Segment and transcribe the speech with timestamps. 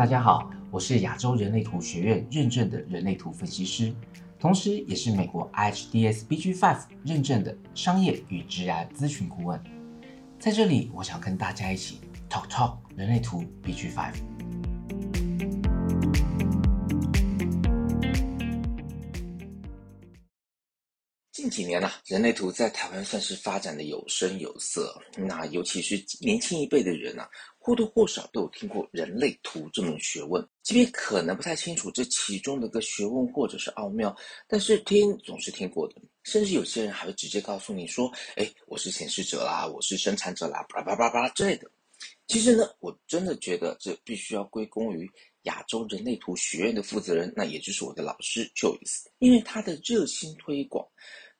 [0.00, 3.92] 大家好，我是亚洲人类图学院认证的人类图分析师，
[4.38, 9.62] 同时也是美国 IHDS BG5 认证的商业与职业咨询顾问。
[10.38, 12.00] 在这里，我想跟大家一起
[12.30, 14.29] talk talk 人类图 BG5。
[21.40, 27.26] 近几年呢，人类图在台湾算是发展的有声有色，那尤其是年轻一辈的人呢。
[27.58, 34.14] 或多或少都有听过人类图这门学问，即便可能不太清楚这其中的个学问或者是奥妙，
[34.46, 35.94] 但是听总是听过的。
[36.24, 41.70] 甚至有些人还会直接告诉你说：“哎，我是显示者啦，我是生产者啦，叭叭叭叭之类的。”
[42.28, 45.10] 其实呢，我真的觉得这必须要归功于
[45.42, 50.86] 亚洲人类图学院的负责人，那也就是我的老师 Joyce，因为他的热心推广，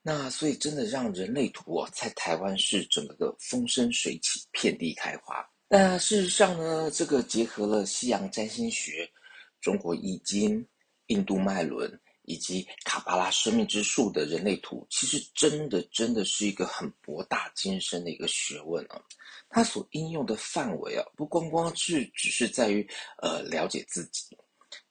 [0.02, 5.46] 那所以真的让人类图啊在台湾是整个风生水起，遍地开花。
[5.68, 9.08] 那事实上呢，这个结合了西洋占星学、
[9.60, 10.66] 中国易经、
[11.06, 19.00] 印度脉轮以及卡巴拉生命之树的人类图，其实真的真的是一个很博大精深的一个学问啊！
[19.48, 22.88] 它所应用的范围啊，不光光是只是在于
[23.22, 24.36] 呃了解自己，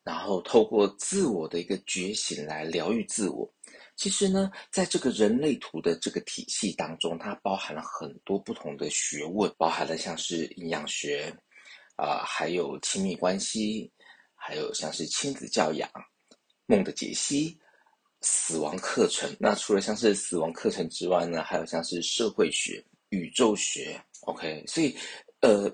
[0.10, 3.48] 然后透过自我的一个觉醒来疗愈自我。
[3.96, 11.32] 其实呢，在这个人类图的这个体系当中，它包含了很多不同的学问，包含了像是营养学，
[11.96, 13.92] 啊，还有亲密关系，
[14.34, 15.88] 还有像是亲子教养、
[16.66, 17.56] 梦的解析、
[18.22, 19.30] 死亡课程。
[19.40, 24.04] 那除了像是死亡课程之外呢，还有像是社会学、宇宙学。
[24.22, 24.98] OK，所以，
[25.42, 25.72] 呃。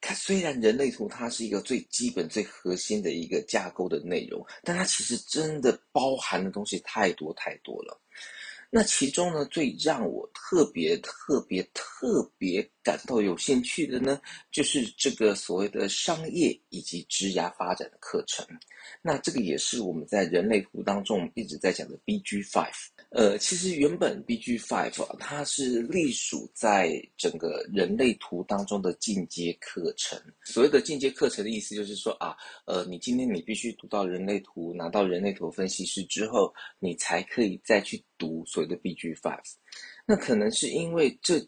[0.00, 8.00] 它虽然人类图它是一个最基本、最核心的一个架构的内容，但它其实真的包含的东西太多太多了。
[8.70, 14.18] 那其中呢，最让我特别、特别、特别感到有兴趣的呢，
[14.50, 18.46] 就是这个所谓的商业以及职涯发展的课程。
[19.02, 22.72] 那这个也是我们在人类图当中一直在讲的 BG Five。
[23.10, 30.18] 呃，其实原本 BG Five 啊，它是隶属在整个人类图当中的进阶课程。
[30.44, 32.34] 所谓的进阶课程的意思就是说啊，
[32.64, 39.44] 呃，你今天你必须读到人类图，拿到人类图分析师之后，你才可以再去读所谓的 BG Five。
[40.06, 41.38] 那可能是因为这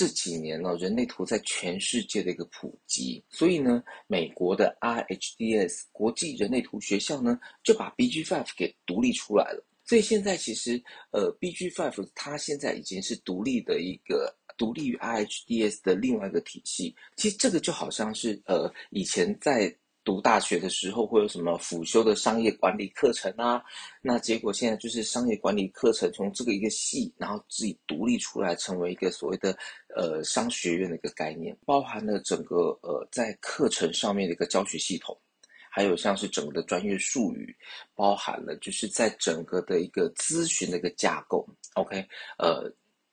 [0.00, 9.62] 这几年呢，人类图在全世界的一个普及，所以呢，美国的 RHDS 国际人类图学校呢，就把 BG Five 给独立出来了。
[9.84, 16.96] 所以现在其实，呃，BG Five 它现在已经是独立的一个独立于 RHDS 的另外一个体系。
[17.16, 19.68] 其实这个就好像是，呃，以前在
[20.10, 23.62] 读大学的时候会有什么辅修的商业管理课程啊，
[24.02, 29.56] 那结果现在就是商业管理课程从这个一个系，然后自己独立出来，成为一个所谓的
[29.94, 35.16] 呃商学院的一个概念，包含了整个呃在课程上面的一个教学系统。
[35.72, 37.56] 还有像是整个的专业术语，
[37.94, 42.04] 包含了就是在整个的一个咨询的一个架构，OK，
[42.38, 42.68] 呃，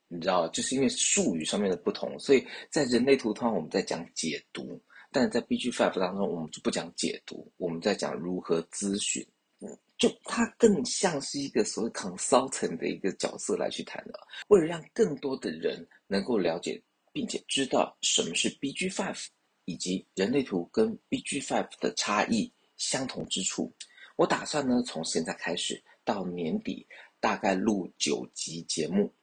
[0.08, 4.82] 你知道，就是因为术语上面的不同，所以在人类图上我们在讲解读，
[5.20, 9.26] 但在 BG Five 当中我们就不讲解读，我们在讲如何咨询，
[9.62, 14.20] 嗯，就它更像是一个所谓 consultant 的一个角色来去谈的，
[14.50, 19.26] 为了让更多的人能够了解并且知道什么是 BG Five。
[19.70, 23.70] 以及人类图跟 BG Five 的差异相同之处，
[24.16, 26.88] 我打算呢从现在开始到年底，
[27.20, 29.14] 大概录九集节目。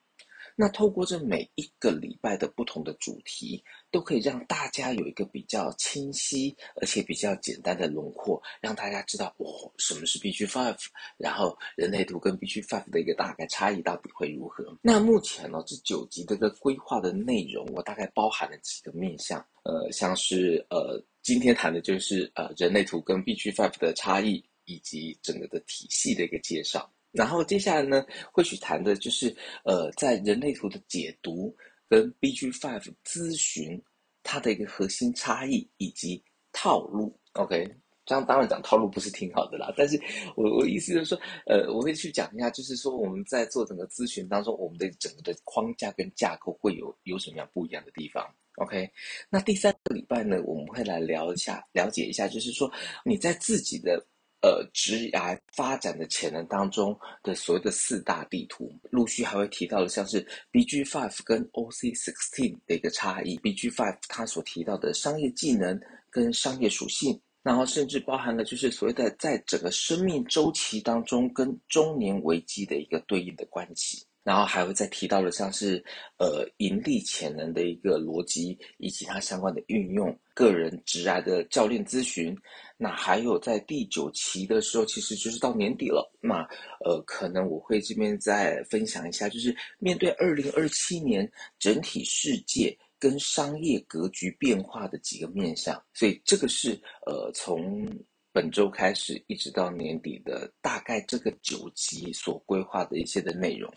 [0.56, 10.78] 那透过这每一个礼拜的不同的主题，都可以让大家有一个比较清晰而且比较简单的轮廓，让大家知道哦什么是 BG Five，
[11.16, 14.78] 然后人类图跟 BG Five 的一个大概差异到底会如何。
[14.80, 26.88] 那目前呢这九集的个规划的内容，我大概包含了几个面向，呃，像是呃今天谈的就是呃人类图跟 BG Five 的差异，以及整个的体系的一个介绍。
[27.14, 31.54] 然后接下来呢，会去谈的就是，呃，在人类图的解读
[31.88, 33.80] 跟 BG Five 咨询
[34.24, 36.20] 它的一个核心差异以及
[36.52, 37.16] 套路。
[37.34, 37.72] OK，
[38.04, 39.96] 这样当然讲套路不是挺好的啦，但是
[40.34, 41.16] 我我意思就是说，
[41.46, 48.26] 呃，我会去讲一下，就是说我们在做整个咨询当中，我们的整个的框架跟架构会有有什么样不一样的地方。
[48.56, 48.90] OK，
[49.30, 52.68] 那第三个礼拜呢，我们会来聊一下，了解一下，就是说
[53.04, 54.04] 你在自己的。
[54.44, 65.80] 呃，职涯发展的潜能当中的所谓的四大地图，陆续还会提到的，像是 BG Five 跟 OC Sixteen 的一个差异，BG Five 它所提到的商业技能
[66.10, 74.04] 跟商业属性，然后甚至包含了就是所谓的在整个生命周期当中跟中年危机的一个对应的关系。
[74.24, 75.84] 然后还会再提到的像是
[76.18, 82.36] 呃盈利潜能的一个逻辑，以及它相关的运用，个人直癌的教练咨询。
[82.76, 86.10] 那还有在第九期的时候，其实就是到年底了。
[86.20, 86.42] 那
[86.84, 95.80] 呃，可能我会这边再分享一下，就是面对二零二七年整体世界跟商业格局变化的几个面向。
[95.92, 97.86] 所以这个是呃从
[98.32, 103.72] 本周开始一直到年底的大概这个九集所规划的一些的内容。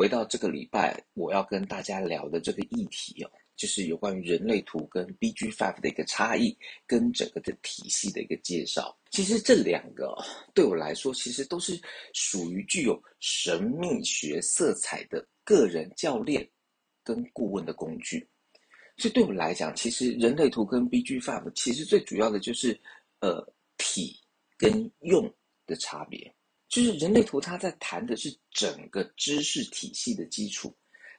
[0.00, 3.30] 回到这个礼拜，我要跟大家聊的这个议题哦。
[3.54, 6.56] 就是有关于人类图跟 BG Five 的一个差异，
[6.86, 8.98] 跟整个的体系的一个介绍。
[9.10, 10.16] 其实这两个
[10.54, 11.78] 对我来说，其实都是
[12.14, 16.48] 属于具有神秘学色彩的个人教练
[17.04, 18.26] 跟顾问的工具。
[18.96, 22.80] 所以对我来讲，其实人类图跟 BG Five 其实最主要的就是
[23.20, 24.18] 呃体
[24.56, 25.30] 跟用
[25.66, 26.34] 的差别。
[26.70, 30.74] 就是人类图它在谈的是整个知识体系的基础。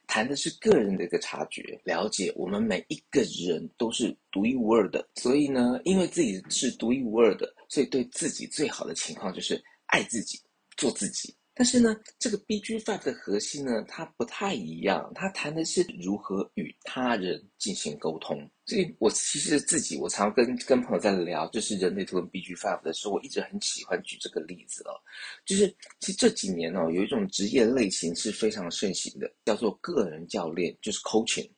[0.08, 10.40] 谈的是个人的一个察觉、了解，我们每一个人都是独一无二的，所以呢，因为自己是独一无二的，所以对自己最好的情况就是爱自己，
[10.76, 11.32] 做自己。
[11.54, 15.12] 但是呢，这个 B G Five 的核心呢，它不太一样。
[15.14, 18.50] 它谈的是如何与他人进行沟通。
[18.64, 24.96] 所以我其实自己，我常跟跟朋友在聊，就是人类图跟 B G Five 的时候，我一直很喜欢举这个例子哦。
[25.44, 25.68] 就是
[26.00, 31.50] 其实这几年哦，有一种职业类型是非常盛行的，叫做个人教练，就是 coaching。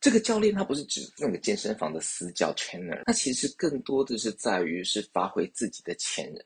[0.00, 6.42] 这个教练他不是指那个健身房的私教 trainer，他其实更多的是在于是发挥自己的潜能。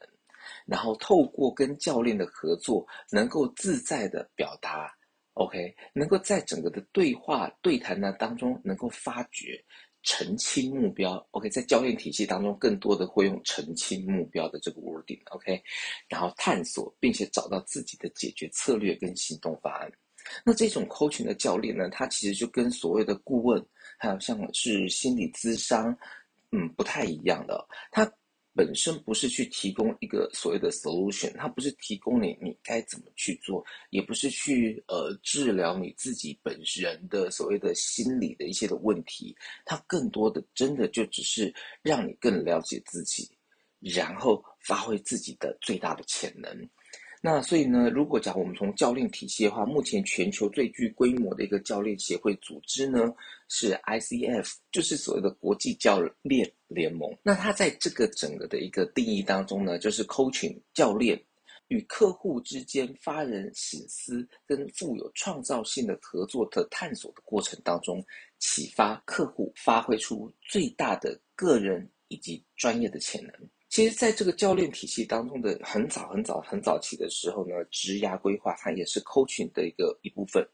[0.66, 4.90] 然后透过跟教练的合作，能够自在的表达
[5.34, 9.62] ，OK，能够在整个的对话对谈呢当中，能够发掘
[10.02, 15.62] 澄清目标，OK，在教练体系当中，更多的会用澄清目标的这个 wording，OK，
[16.08, 19.90] 然后探索并且找到自己的解决策略跟行动方案。
[20.44, 23.62] 那这种 coaching 的教练呢，他其实就跟所谓的顾问，
[23.98, 25.94] 还有像是心理咨商，
[26.52, 28.10] 嗯，不太一样的，他。
[28.54, 41.52] 本身不是去提供一个所谓的 solution，它不是提供你你该怎么去做，也不是去呃治疗你自己本人的所谓的心理的一些的问题，它更多的真的就只是
[41.82, 43.28] 让你更了解自己，
[43.80, 46.68] 然后发挥自己的最大的潜能。
[47.20, 53.10] 那所以呢，如果讲我们从教练体系的话，目前全球最具规模的一个教练协会组织呢
[53.48, 57.08] 是 ICF，就是所谓的国际教练联盟。
[57.22, 61.18] 那它在这个整个的一个定义当中呢，就是 coaching 教练
[61.68, 68.04] 与客户之间发人省思跟富有创造性的合作的探索的过程当中，
[68.38, 73.32] 启发客户发挥出最大的个人以及专业的潜能。
[73.70, 80.46] 其实，在这个教练体系当中的很早、很早、很早期的时候呢，职涯规划它也是 coaching 的一个一部分。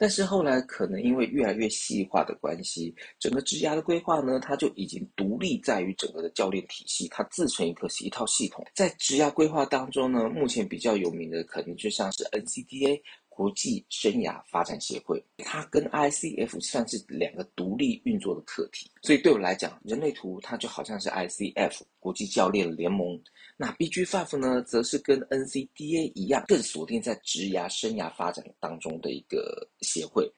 [0.00, 8.66] 但是后来可能因为越来越细化的关系，整个职涯的规划呢，它就已经独立在于整个的教练体系，它自成一个系一套系统。
[8.74, 12.98] 在职涯规划当中呢，目前比较有名的可能就像是 NCDA。
[13.40, 23.18] 国际生涯发展协会，它跟 ICF 算是两个独立运作的课题，所以对我来讲，人类图它就好像是 ICF 国际教练联盟，
[23.56, 30.30] 那 BG Five 呢，则是跟 NCDA 一样，更锁定在职涯生涯发展当中的一个协会。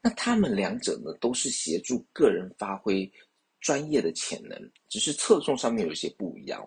[0.00, 3.12] 那他们两者呢，都是协助个人发挥
[3.60, 6.66] 专业的潜能，只是侧重上面有一些不一样。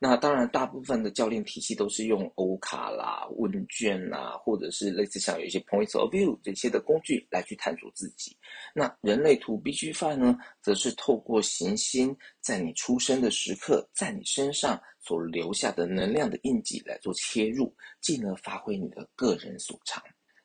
[0.00, 8.36] 那当然，大部分的教练体系都是用欧卡啦、问卷啦，或者是类似像有一些 points of view 这些的工具来去探索自己。
[8.72, 20.00] 那人类图 B G Five 呢，则是透过行星在你出生的时刻，在你身上所留下的能量的印记来做切入，进而发挥你的个人所长。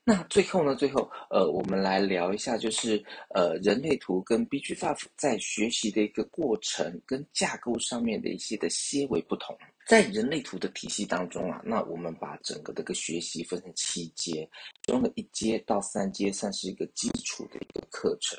[0.06, 0.76] 那最后呢？
[0.76, 3.02] 最后，呃，我们来聊一下，就是
[3.34, 9.58] 呃，人类图跟 B G Five 在学习的一个过程跟架构上面的一些的些微不同。
[9.88, 14.50] 在人类图的体系当中啊，那我们把整个这个学习分成七阶，
[14.86, 18.38] 其中的一阶到三阶算是一个基础的一个课程。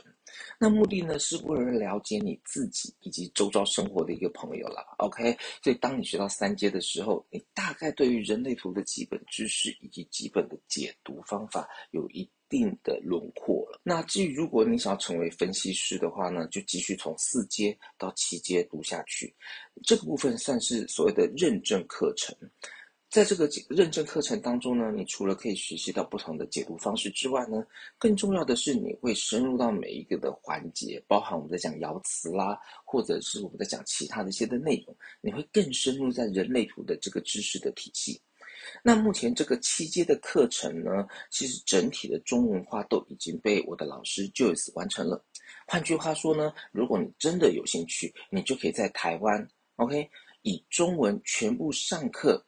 [0.59, 4.85] 那目的呢，是为了了解你自己以及周遭生活的一个朋友了。
[4.99, 13.81] OK，所以当你学到三阶的时候，你大概对于人类图的基本知识以及基本的解读方法有一定的轮廓了。
[13.83, 19.35] 那至于如果你想要成为分析师的话呢，就继续从四阶到七阶读下去。
[19.83, 22.37] 这个部分算是所谓的认证课程。
[23.15, 27.65] 在这个认证课程当中呢，你除了可以学习到不同的解读方式之外呢，
[27.97, 38.21] 更重要的是你会深入到每一个的环节，包含我们在讲爻辞啦，或者是我们在讲其他的一些的内容，你会更深入在人类图的这个知识的体系。
[38.83, 45.25] 那目前这个七阶的课程呢，其实整体的中文化都已经被我的老师 Joyce 完成了。
[45.69, 50.11] 换句话说呢，如果你真的有兴趣，你就可以在台湾，OK，
[50.43, 52.45] 以中文全部上课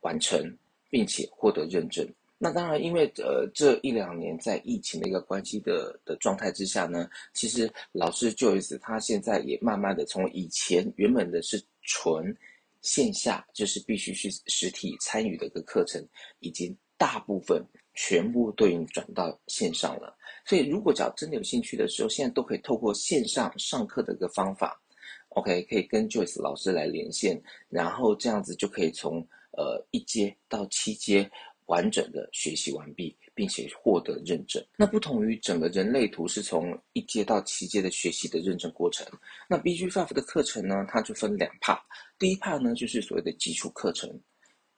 [0.00, 0.56] 完成，
[0.88, 2.06] 并且获得认证。
[2.42, 12.34] 那当然，因为呃这一两年在疫情的一个关系的的状态之下呢，其实老师 Joyce 他现在也慢慢的从以前原本的是纯
[12.80, 16.02] 线下，就是必须去实体参与的一个课程，
[16.38, 20.16] 已经大部分全部都已经转到线上了。
[20.46, 24.80] 所以如果只要真的有兴趣的时候，现在都可以透过线上上课的一个方法
[25.28, 27.38] ，OK，可以跟 Joyce 老师来连线，
[27.68, 29.28] 然后这样子就可以从
[29.60, 31.30] 呃一阶到七阶。
[31.66, 34.60] 完整的学习完毕，并且获得认证。
[34.76, 39.06] 那不同于整个人类图是从一阶到七阶的学习的认证过程。
[39.48, 41.78] 那 BG Five 的课程呢，它就分两 part。
[42.18, 44.20] 第一 part 呢就是所谓的基础课程，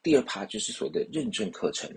[0.03, 1.89] 第二 part 就是所谓的认证课程。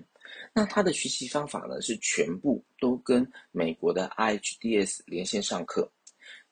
[0.54, 5.92] 那它的学习方法呢是全部都跟美国的 IHDS 连线上课。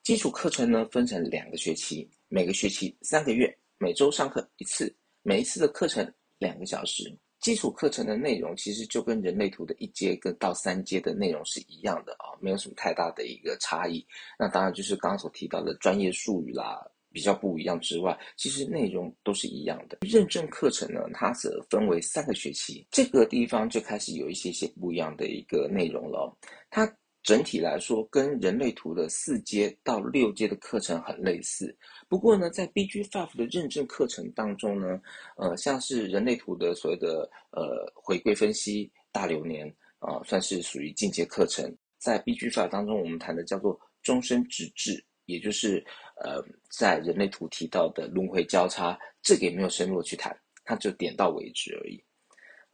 [0.03, 7.17] 基础课程呢分成两个学期，每个学期三个月，每周上课一次，每一次的课程两个小时。
[7.41, 14.03] 基础课程的内容其实就跟人类图的一阶跟到三阶的内容是一样的啊，没有什么太大的一个差异。
[14.39, 19.99] 那当然就是刚刚所提到的专业术语啦，比较不一样之外，其实内容都是一样的。
[20.01, 26.35] 认证课程呢，它则分为三个学期，这个地方就开始有一些些不一样的一个内容了。
[26.71, 26.91] 它
[27.25, 31.75] 整体来说，跟人类图的四阶到六阶的课程很类似。
[32.07, 35.01] 不过呢，在 BG Five 的认证课程当中呢，
[35.35, 39.67] 呃，像是人类图的所谓的呃回归分析、大流年
[39.97, 41.75] 啊，算是属于进阶课程。
[41.97, 45.83] 在 BG Five 当中，我们谈的叫做终身直至，也就是
[46.23, 51.99] 呃，在人类图提到的轮回交叉，这个也没有深入去谈，它就点到为止而已。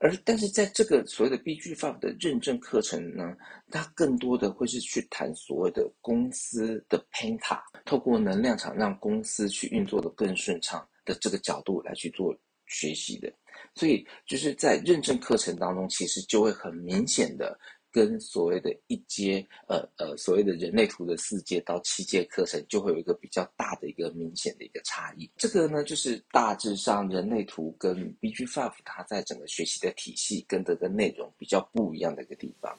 [0.02, 3.38] 而但是在这个所谓的 BG Five 的认证课程呢，
[3.70, 13.32] 它更多的会是去谈所谓的公司的 Penta，透过能量场让公司去运作的更顺畅的这个角度来去做学习的。
[13.76, 17.58] 所以就是在认证课程当中，其实就会很明显的。
[17.92, 25.30] 跟所谓的一阶，呃呃，所谓的人类图的四阶到七阶课程，就会有一个比较大的一个明显的一个差异。
[25.38, 32.76] 这个呢，就是大致上人类图跟 BG Five 它在整个学习的体系跟这个内容比较不一样的一个地方。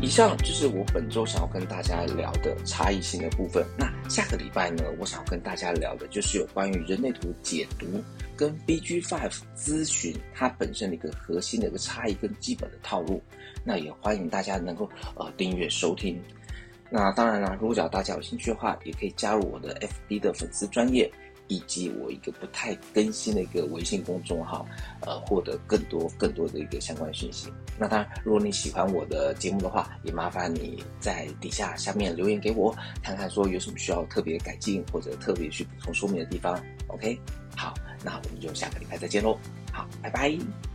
[0.00, 3.64] 以上就是我本周想要跟大家聊的差异性的部分。
[3.78, 7.86] 那下个礼拜呢，我想要跟大家聊的就是有关于人类图解读
[8.36, 13.22] 跟 BG Five 咨询它本身的一个核心的一个差异跟基本的套路。
[13.64, 16.20] 那也欢迎大家能够呃订阅收听。
[16.90, 21.10] 那当然啦，如果只要大家有兴趣的话，也可以加入我的 FB 的粉丝专业。
[21.52, 24.66] 以及我一个不太更新的一个微信公众号，
[25.00, 27.52] 呃，获得更多更多的一个相关讯息。
[27.78, 36.58] 那当然，如果你喜欢我的节目的话，也麻烦你在底下下面留言给我，看看说有什么需要特别改进或者特别去补充说明的地方。
[36.86, 37.20] OK，
[37.54, 39.38] 好，那我们就下个礼拜再见喽。
[39.70, 40.71] 好，拜拜。